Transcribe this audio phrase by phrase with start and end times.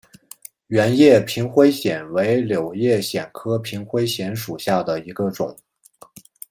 [0.65, 5.55] 圆叶平灰藓为柳叶藓科平灰藓属下的一个种。